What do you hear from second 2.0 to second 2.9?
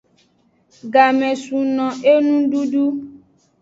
enududu.